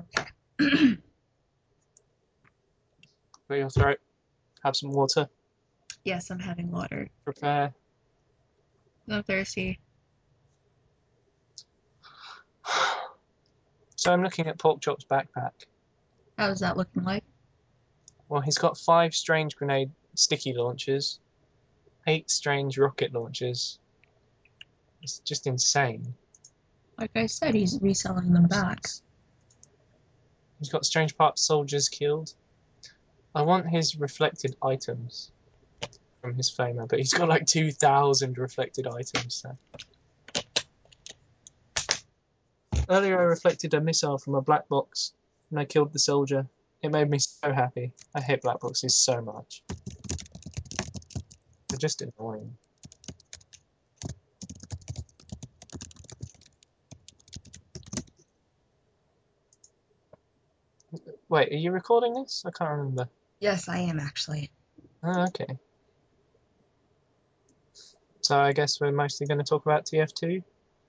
[0.00, 0.96] Okay.
[3.46, 3.98] Clear your throat.
[4.64, 5.28] Have some water.
[6.04, 7.08] yes, I'm having water.
[7.24, 7.72] Prepare.
[9.08, 9.80] I'm thirsty.
[13.96, 15.50] So I'm looking at Porkchop's backpack.
[16.38, 17.24] How's that looking like?
[18.30, 21.20] Well, he's got five strange grenade sticky launchers,
[22.06, 23.78] eight strange rocket launchers.
[25.02, 26.14] It's just insane.
[26.98, 28.86] Like I said, he's reselling them back.
[30.60, 32.32] He's got strange parts soldiers killed.
[33.34, 35.32] I want his reflected items
[36.20, 39.42] from his flamer, but he's got like 2,000 reflected items.
[39.42, 39.56] So.
[42.90, 45.12] Earlier, I reflected a missile from a black box
[45.50, 46.46] and I killed the soldier.
[46.82, 47.92] It made me so happy.
[48.14, 49.62] I hate black boxes so much.
[51.70, 52.56] They're just annoying.
[61.30, 62.42] Wait, are you recording this?
[62.44, 63.08] I can't remember.
[63.38, 64.50] Yes, I am actually.
[65.04, 65.56] Oh, okay.
[68.20, 70.42] So I guess we're mostly going to talk about TF2.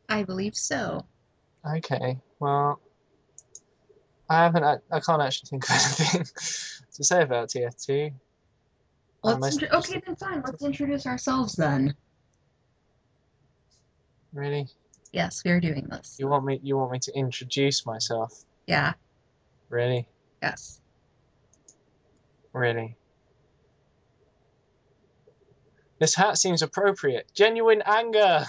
[0.10, 1.06] I believe so.
[1.78, 2.20] Okay.
[2.40, 2.82] Well,
[4.28, 4.64] I haven't.
[4.64, 6.24] I, I can't actually think of anything
[6.96, 8.12] to say about TF2.
[9.24, 10.42] Let's intro- okay, then fine.
[10.44, 11.94] Let's introduce ourselves then.
[14.34, 14.68] Really,
[15.12, 16.16] Yes, we are doing this.
[16.18, 16.60] you want me?
[16.64, 18.34] You want me to introduce myself?
[18.66, 18.94] Yeah.
[19.70, 20.08] Really,
[20.42, 20.80] Yes.
[22.54, 22.98] really.
[26.00, 27.32] This hat seems appropriate.
[27.36, 28.46] Genuine anger.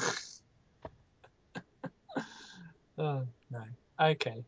[2.98, 3.64] oh no.
[4.00, 4.44] Okay.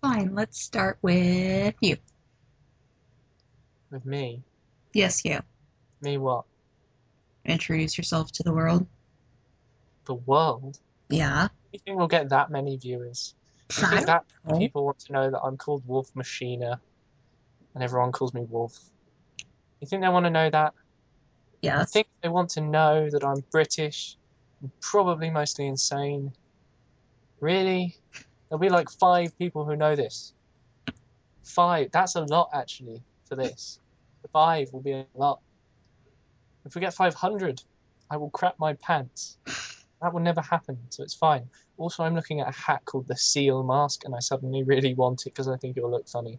[0.00, 0.34] Fine.
[0.34, 1.96] Let's start with you.
[3.90, 4.42] With me.
[4.92, 5.40] Yes, you.
[6.00, 6.44] Me what?
[7.44, 8.86] Introduce yourself to the world.
[10.06, 10.78] The world.
[11.08, 11.48] Yeah.
[11.72, 13.34] You think we'll get that many viewers?
[13.76, 14.58] You think that know.
[14.58, 16.80] people want to know that I'm called Wolf Machina,
[17.74, 18.78] and everyone calls me Wolf?
[19.80, 20.72] You think they want to know that?
[21.60, 21.80] Yeah.
[21.80, 24.16] I think they want to know that I'm British,
[24.60, 26.32] and probably mostly insane.
[27.40, 27.96] Really?
[28.48, 30.32] There'll be like five people who know this.
[31.42, 31.90] Five.
[31.92, 33.78] That's a lot, actually, for this.
[34.32, 35.40] Five will be a lot.
[36.64, 37.62] If we get 500,
[38.10, 39.38] I will crap my pants.
[40.00, 41.50] That will never happen, so it's fine.
[41.76, 45.22] Also, I'm looking at a hat called the Seal Mask, and I suddenly really want
[45.22, 46.38] it because I think it will look funny.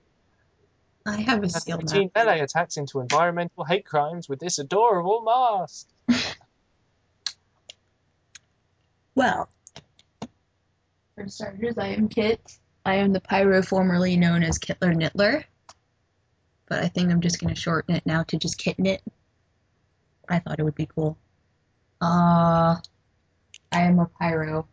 [1.06, 2.12] I have a seal map.
[2.14, 5.88] melee attacks into environmental hate crimes with this adorable mask.
[9.16, 9.50] Well,
[11.16, 12.40] for starters, I am Kit.
[12.86, 15.44] I am the pyro formerly known as Kitler Nittler.
[16.68, 19.02] But I think I'm just going to shorten it now to just Kit Knit.
[20.30, 21.18] I thought it would be cool.
[22.00, 22.78] Uh,
[23.72, 24.68] I am a pyro.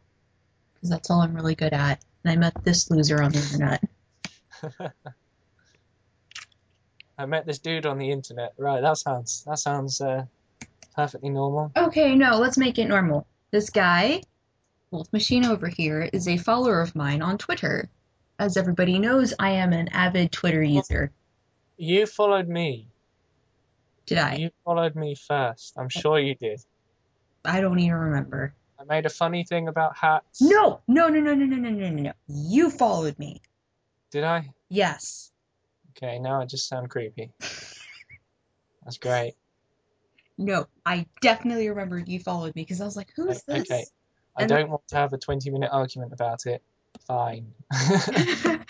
[0.74, 2.02] Because that's all I'm really good at.
[2.24, 3.82] And I met this loser on the internet.
[7.18, 8.52] I met this dude on the internet.
[8.58, 10.24] Right, that sounds that sounds uh,
[10.94, 11.72] perfectly normal.
[11.76, 13.26] Okay, no, let's make it normal.
[13.50, 14.22] This guy,
[14.90, 17.88] Wolf Machine over here, is a follower of mine on Twitter.
[18.38, 21.10] As everybody knows, I am an avid Twitter user.
[21.78, 22.88] You followed me.
[24.04, 24.34] Did I?
[24.36, 25.74] You followed me first.
[25.76, 26.60] I'm sure you did.
[27.44, 28.52] I don't even remember.
[28.88, 30.40] I made a funny thing about hats.
[30.40, 32.12] No, no, no, no, no, no, no, no, no, no.
[32.28, 33.40] You followed me.
[34.12, 34.50] Did I?
[34.68, 35.32] Yes.
[35.96, 37.32] Okay, now I just sound creepy.
[38.84, 39.34] That's great.
[40.38, 43.62] No, I definitely remembered you followed me because I was like, who is this?
[43.62, 43.84] Okay.
[44.36, 46.62] I And- don't want to have a 20 minute argument about it.
[47.06, 47.52] Fine.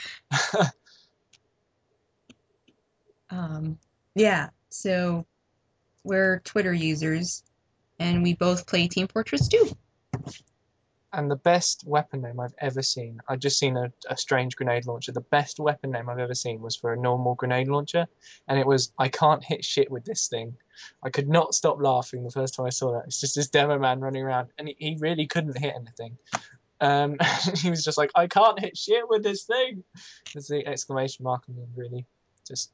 [3.31, 3.79] um,
[4.15, 5.27] yeah, so
[6.05, 7.43] we're Twitter users
[7.99, 9.77] and we both play Team Fortress 2.
[11.17, 14.87] And the best weapon name I've ever seen, I've just seen a, a strange grenade
[14.87, 15.13] launcher.
[15.13, 18.07] The best weapon name I've ever seen was for a normal grenade launcher,
[18.47, 20.57] and it was I can't hit shit with this thing.
[21.03, 23.05] I could not stop laughing the first time I saw that.
[23.07, 26.19] It's just this demo man running around, and he, he really couldn't hit anything.
[26.83, 27.17] Um,
[27.63, 29.85] he was just like, I can't hit shit with this thing.
[30.35, 32.05] There's the exclamation mark on end, really.
[32.47, 32.71] Just,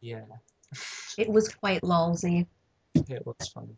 [0.00, 0.22] yeah,
[1.18, 2.46] It was quite lolsy.
[2.94, 3.76] it was fun.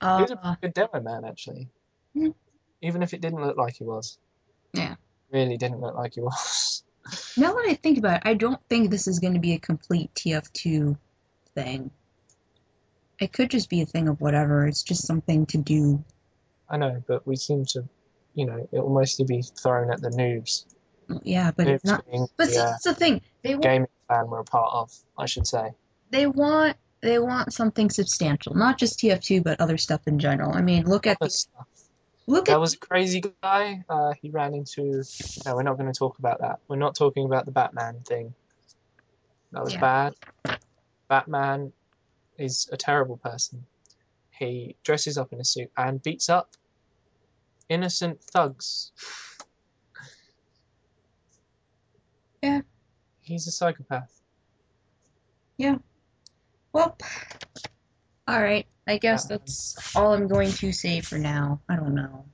[0.00, 1.68] He Uh, was a good demo man, actually.
[2.82, 4.18] Even if it didn't look like he was.
[4.72, 4.96] Yeah.
[5.32, 6.82] Really didn't look like he was.
[7.36, 9.58] now that I think about it, I don't think this is going to be a
[9.58, 10.96] complete TF2
[11.54, 11.90] thing.
[13.18, 14.66] It could just be a thing of whatever.
[14.66, 16.04] It's just something to do.
[16.68, 17.84] I know, but we seem to,
[18.34, 20.64] you know, it will mostly be thrown at the noobs.
[21.22, 22.04] Yeah, but it's not.
[22.10, 23.22] being But uh, that's the thing.
[23.42, 25.70] They want gaming fan we're a part of, I should say.
[26.10, 30.52] they want they want something substantial, not just TF2, but other stuff in general.
[30.54, 31.66] I mean, look at Other the, stuff.
[32.26, 33.84] Look That at was a crazy guy.
[33.88, 35.04] Uh, he ran into.
[35.44, 36.58] No, we're not going to talk about that.
[36.68, 38.34] We're not talking about the Batman thing.
[39.52, 39.80] That was Yeah.
[39.80, 40.58] bad.
[41.08, 41.72] Batman
[42.36, 43.64] is a terrible person.
[44.30, 46.50] He dresses up in a suit and beats up
[47.68, 48.92] innocent thugs.
[52.42, 52.60] Yeah.
[53.22, 54.20] He's a psychopath.
[55.56, 55.78] Yeah.
[56.72, 56.96] Well.
[58.28, 58.66] All right.
[58.88, 61.60] I guess that's all I'm going to say for now.
[61.68, 62.24] I don't know.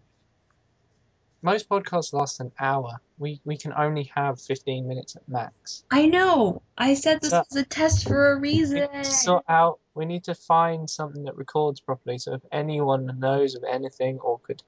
[1.44, 3.00] Most podcasts last an hour.
[3.18, 5.82] We we can only have 15 minutes at max.
[5.90, 6.62] I know.
[6.78, 8.76] I said this So- was a test for a We reason.
[8.80, 9.80] need to sort out.
[9.94, 12.18] We need to find something that records properly.
[12.18, 14.62] So if anyone knows of anything or could,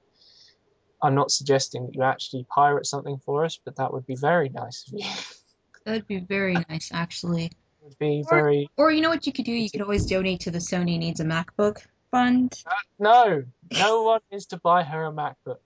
[1.01, 4.49] I'm not suggesting that you actually pirate something for us, but that would be very
[4.49, 5.09] nice of you.
[5.85, 7.51] That'd be very nice, actually.
[7.85, 9.51] Would be Or- very Or you know what you could do?
[9.51, 12.61] You could always donate to the Sony Needs a MacBook Fund.
[12.65, 13.43] Uh, no.
[13.71, 15.59] No one is to buy her a MacBook.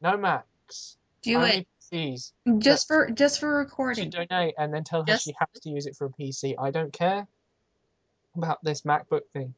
[0.00, 0.96] No Macs.
[1.22, 2.32] Do Only it PCs.
[2.58, 4.10] just for just for She recording.
[4.10, 6.56] donate and then tell her Just- she has to use it for a PC.
[6.58, 7.26] I don't care
[8.34, 9.54] about this MacBook thing.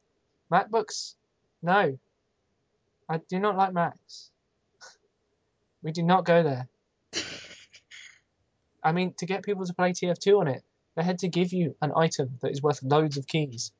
[0.51, 1.15] MacBooks,
[1.63, 1.97] no.
[3.09, 4.29] I do not like Macs.
[5.81, 6.67] We do not go there.
[8.83, 10.63] I mean, to get people to play TF2 on it,
[10.95, 13.71] they had to give you an item that is worth loads of keys,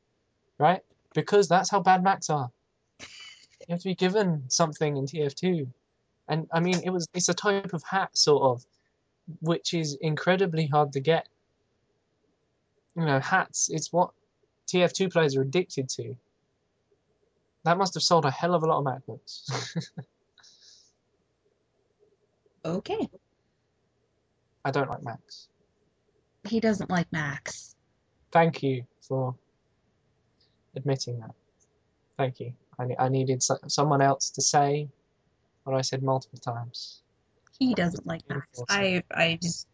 [0.57, 0.81] right?
[1.13, 2.51] Because that's how bad Macs are.
[2.99, 5.67] You have to be given something in TF2,
[6.27, 8.65] and I mean, it was it's a type of hat sort of,
[9.41, 11.27] which is incredibly hard to get.
[12.95, 13.69] You know, hats.
[13.69, 14.11] It's what
[14.67, 16.15] TF2 players are addicted to.
[17.63, 19.89] That must have sold a hell of a lot of MacBooks.
[22.65, 23.09] Okay.
[24.65, 25.47] I don't like Macs.
[26.47, 27.75] He doesn't like Macs.
[28.31, 29.35] Thank you for
[30.75, 31.31] admitting that.
[32.17, 32.53] Thank you.
[32.77, 34.89] I, I needed so- someone else to say
[35.63, 37.01] what I said multiple times.
[37.57, 38.61] He doesn't like Macs.
[38.69, 39.67] I I just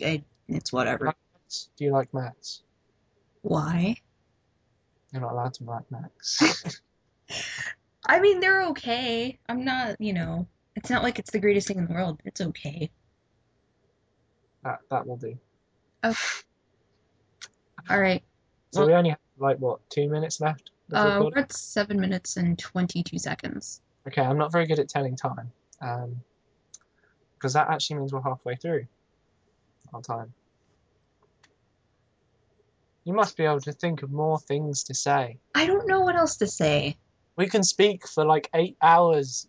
[0.00, 1.14] I, it's whatever.
[1.76, 2.62] Do you like Macs?
[3.42, 3.96] Why?
[5.12, 6.80] You're not allowed to like Macs.
[8.06, 9.38] I mean, they're okay.
[9.48, 12.20] I'm not, you know, it's not like it's the greatest thing in the world.
[12.24, 12.90] It's okay.
[14.64, 15.38] that that will do.
[16.02, 18.22] All right.
[18.72, 20.70] So Well- we only have like what two minutes left.
[20.92, 23.80] Uh, we're at seven minutes and 22 seconds.
[24.06, 25.50] Okay, I'm not very good at telling time,
[25.80, 26.20] um,
[27.34, 28.86] because that actually means we're halfway through
[29.94, 30.34] our time.
[33.04, 35.38] You must be able to think of more things to say.
[35.54, 36.96] I don't know what else to say.
[37.36, 39.48] We can speak for like eight hours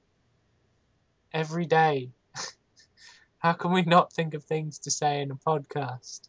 [1.33, 2.11] every day.
[3.39, 6.21] How can we not think of things to say in a podcast?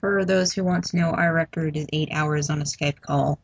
[0.00, 3.40] For those who want to know, our record is eight hours on a Skype call.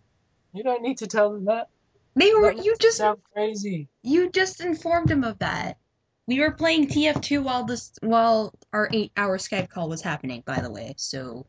[0.53, 1.69] You don't need to tell them that.
[2.15, 3.89] They were That you just sound crazy.
[4.03, 5.79] you just informed them of that.
[6.27, 10.61] We were playing TF2 while this while our eight hour Skype call was happening, by
[10.61, 10.95] the way.
[10.97, 11.47] So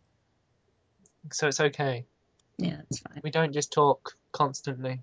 [1.31, 2.05] So it's okay.
[2.57, 3.21] yeah, it's fine.
[3.23, 5.01] We don't just talk constantly.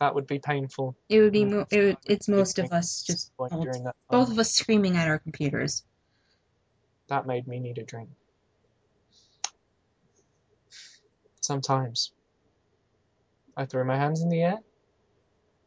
[0.00, 0.96] That would be painful.
[1.08, 1.74] It would be mo- mm-hmm.
[1.74, 3.52] it would, it's most of us just both,
[4.08, 5.84] both of us screaming at our computers.
[7.08, 8.08] That made me need a drink.
[11.40, 12.12] Sometimes
[13.56, 14.58] I throw my hands in the air,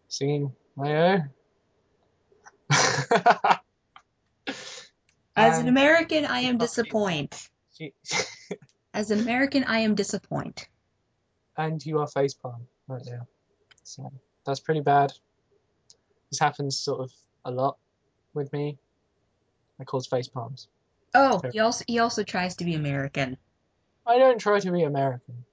[0.08, 1.30] singing my own.
[5.36, 7.36] As an American, I am disappointed.
[8.94, 10.68] As an American, I am disappointed.
[11.58, 13.28] and you are facepalm right now.
[13.84, 14.12] So
[14.46, 15.12] that's pretty bad.
[16.30, 17.12] This happens sort of
[17.46, 17.78] a lot
[18.34, 18.78] with me.
[19.80, 20.68] I cause facepalms.
[21.16, 23.38] Oh, he also he also tries to be American.
[24.06, 25.46] I don't try to be American.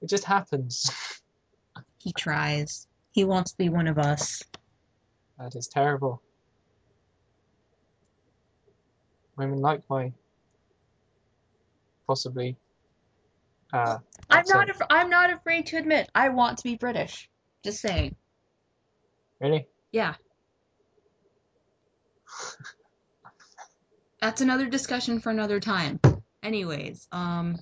[0.00, 0.90] It just happens.
[2.02, 2.88] He tries.
[3.12, 4.42] He wants to be one of us.
[5.38, 6.22] That is terrible.
[9.36, 10.12] Women like my
[12.06, 12.56] possibly.
[13.72, 13.98] Uh,
[14.30, 14.70] I'm not.
[14.70, 17.28] Af- I'm not afraid to admit I want to be British.
[17.62, 18.16] Just saying.
[19.40, 19.66] really.
[19.92, 20.14] Yeah.
[24.22, 26.00] That's another discussion for another time.
[26.42, 27.58] Anyways, um,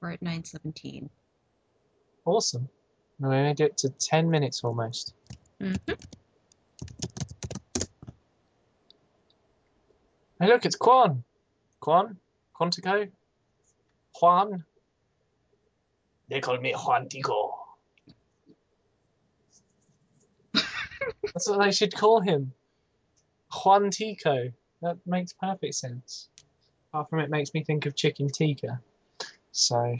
[0.00, 1.08] we're at 9:17.
[2.24, 2.68] Awesome.
[3.18, 5.14] We only do it to ten minutes almost.
[5.60, 5.78] Mhm.
[10.40, 11.22] Hey, look, it's Quan.
[11.80, 12.16] Quan,
[12.58, 13.10] Quantico,
[14.20, 14.64] Juan.
[16.28, 17.56] They call me Juantico.
[20.54, 22.52] That's what they should call him.
[23.52, 24.52] Juan Juantico.
[24.82, 26.28] That makes perfect sense.
[26.92, 28.80] Apart from it makes me think of chicken tikka.
[29.52, 29.96] So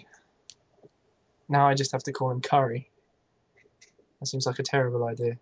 [1.48, 2.90] now I just have to call him Curry.
[4.20, 5.38] That seems like a terrible idea.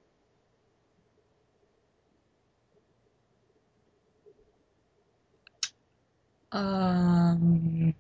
[6.53, 7.95] Um,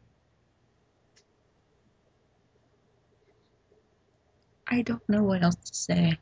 [4.66, 6.18] I don't know what else to say.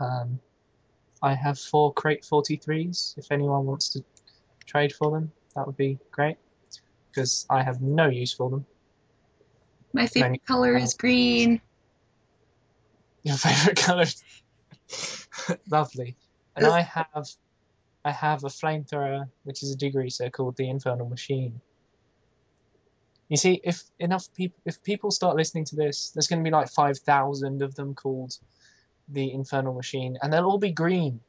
[0.00, 0.40] Um,
[1.22, 4.04] I have four crate 43s if anyone wants to
[4.66, 6.36] trade for them that would be great.
[7.10, 8.66] Because I have no use for them.
[9.92, 11.60] My favorite color is green.
[13.22, 14.06] Your favorite color?
[15.70, 16.16] Lovely.
[16.56, 17.28] And I have,
[18.04, 21.60] I have a flamethrower, which is a degreaser called the Infernal Machine.
[23.28, 26.52] You see, if enough people, if people start listening to this, there's going to be
[26.52, 28.36] like five thousand of them called
[29.08, 31.20] the Infernal Machine, and they'll all be green.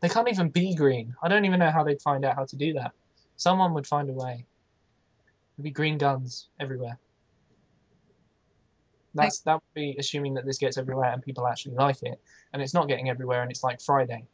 [0.00, 1.14] They can't even be green.
[1.22, 2.92] I don't even know how they'd find out how to do that.
[3.40, 4.44] Someone would find a way.
[5.56, 6.98] There'd be green guns everywhere.
[9.14, 12.20] That's that would be assuming that this gets everywhere and people actually like it,
[12.52, 14.26] and it's not getting everywhere, and it's like Friday.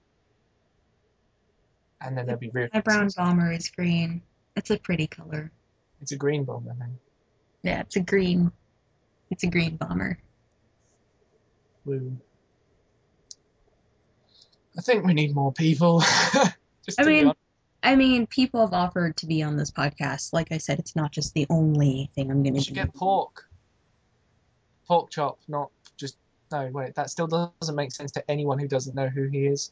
[2.01, 2.67] And then there'd be real.
[2.75, 4.23] My brown bomber is green.
[4.57, 5.53] It's a pretty color.
[6.03, 6.99] It's a green bomber I think.
[7.63, 8.51] Yeah, it's a green.
[9.31, 10.19] It's a green bomber.
[11.85, 12.19] Woo.
[14.77, 16.01] I think we need more people.
[16.85, 17.33] Just I to mean.
[17.87, 20.33] I mean, people have offered to be on this podcast.
[20.33, 22.83] Like I said, it's not just the only thing I'm gonna should do.
[22.83, 23.49] get pork.
[24.89, 26.17] Pork chop, not just
[26.51, 26.69] no.
[26.73, 29.71] Wait, that still doesn't make sense to anyone who doesn't know who he is.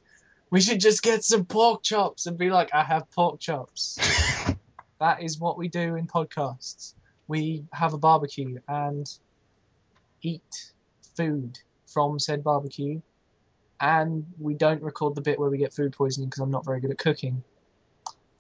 [0.50, 3.98] We should just get some pork chops and be like, I have pork chops.
[5.00, 6.94] that is what we do in podcasts.
[7.26, 9.10] We have a barbecue and
[10.22, 10.72] eat
[11.16, 11.58] food
[11.92, 13.00] from said barbecue,
[13.80, 16.78] and we don't record the bit where we get food poisoning because I'm not very
[16.78, 17.42] good at cooking.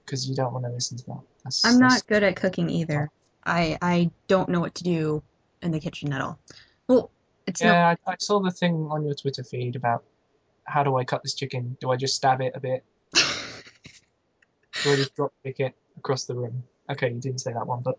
[0.04, 1.20] Because you don't want to listen to that.
[1.44, 3.10] That's, I'm that's- not good at cooking either.
[3.44, 5.22] I I don't know what to do
[5.62, 6.38] in the kitchen at all.
[6.88, 7.10] Well,
[7.46, 7.72] it's not.
[7.72, 10.04] Yeah, I, I saw the thing on your Twitter feed about
[10.64, 11.76] how do I cut this chicken?
[11.80, 12.84] Do I just stab it a bit?
[13.14, 16.64] Do I just drop kick it across the room?
[16.90, 17.98] Okay, you didn't say that one, but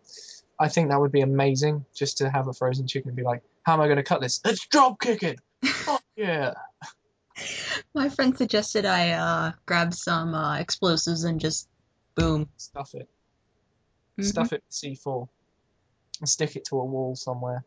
[0.60, 3.42] I think that would be amazing just to have a frozen chicken and be like,
[3.64, 4.42] how am I going to cut this?
[4.46, 5.40] Let's drop kick it!
[5.64, 6.54] Fuck yeah!
[7.94, 11.68] My friend suggested I uh, grab some uh, explosives and just
[12.16, 12.50] boom.
[12.58, 13.10] Stuff it.
[14.18, 14.26] Mhm.
[14.26, 15.28] Stuff it with C4
[16.22, 17.64] and stick it to a wall somewhere.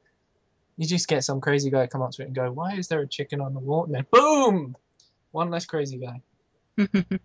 [0.76, 3.00] You just get some crazy guy come up to it and go, why is there
[3.00, 3.84] a chicken on the wall?
[3.84, 4.76] And then boom!
[5.32, 6.22] One less crazy guy.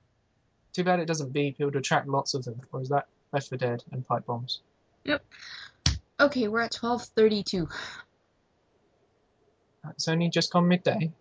[0.74, 1.58] Too bad it doesn't beep.
[1.60, 2.60] It would attract lots of them.
[2.72, 4.62] Or is that Left 4 Dead and pipe bombs?
[5.06, 5.24] Yep.
[6.20, 7.70] Okay, we're at 12:32.
[9.92, 11.12] It's only just gone midday.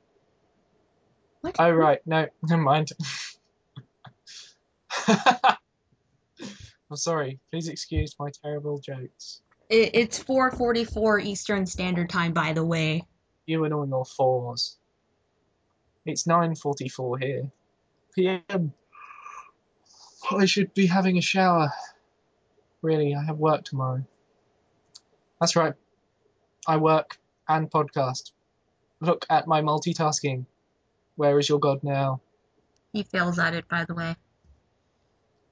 [1.43, 1.57] What?
[1.59, 2.93] Oh right, no, never mind.
[6.93, 7.41] I'm sorry.
[7.51, 9.41] Please excuse my terrible jokes.
[9.71, 13.07] It, it's 4:44 Eastern Standard Time, by the way.
[13.47, 14.77] You and all your fours.
[16.05, 17.51] It's 9:44 here.
[18.15, 18.75] PM.
[20.33, 21.73] I should be having a shower.
[22.83, 24.05] Really, I have work tomorrow.
[25.41, 25.73] That's right.
[26.69, 27.19] I work
[27.49, 28.33] and podcast.
[29.01, 30.45] Look at my multitasking.
[31.17, 32.21] Where is your god now?
[32.93, 34.15] He fails at it, by the way.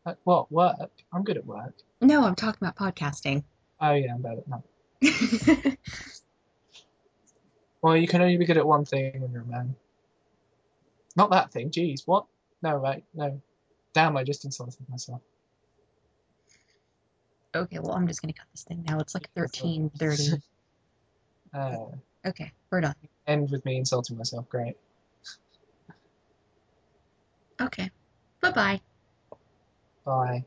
[0.06, 0.90] Uh, what work?
[1.12, 1.74] I'm good at work.
[2.00, 3.44] No, I'm talking about podcasting.
[3.80, 5.76] Oh yeah, I'm bad at that.
[7.82, 9.74] Well, you can only be good at one thing when you're a man.
[11.16, 11.70] Not that thing.
[11.70, 12.26] Jeez, what?
[12.62, 13.02] No, right?
[13.14, 13.40] No.
[13.94, 15.22] Damn, I just insulted myself.
[17.54, 18.98] okay, well, I'm just gonna cut this thing now.
[19.00, 20.42] It's like 13:30.
[21.54, 21.86] Uh,
[22.24, 22.94] Okay, we're done.
[23.26, 24.46] end with me insulting myself.
[24.50, 24.76] Great.
[27.60, 27.90] Okay,
[28.40, 28.80] bye bye.
[30.10, 30.44] Bye.